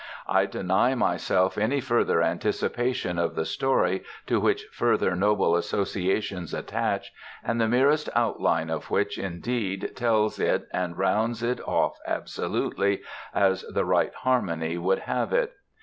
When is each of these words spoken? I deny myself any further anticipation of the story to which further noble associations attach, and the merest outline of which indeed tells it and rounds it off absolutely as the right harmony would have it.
I 0.27 0.47
deny 0.47 0.95
myself 0.95 1.59
any 1.59 1.79
further 1.79 2.23
anticipation 2.23 3.19
of 3.19 3.35
the 3.35 3.45
story 3.45 4.03
to 4.25 4.39
which 4.39 4.65
further 4.71 5.15
noble 5.15 5.55
associations 5.55 6.55
attach, 6.55 7.13
and 7.43 7.61
the 7.61 7.67
merest 7.67 8.09
outline 8.15 8.71
of 8.71 8.89
which 8.89 9.19
indeed 9.19 9.91
tells 9.95 10.39
it 10.39 10.67
and 10.73 10.97
rounds 10.97 11.43
it 11.43 11.61
off 11.67 11.99
absolutely 12.07 13.03
as 13.31 13.61
the 13.71 13.85
right 13.85 14.11
harmony 14.15 14.75
would 14.79 14.97
have 14.97 15.31
it. 15.33 15.53